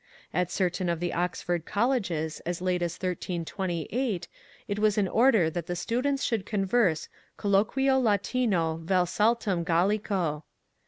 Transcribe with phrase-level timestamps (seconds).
[0.33, 4.27] At certain of the Oxford Colleges as late as 1328
[4.67, 10.43] it was an order that the students should converse colloqiiio latino vel saltern gallico.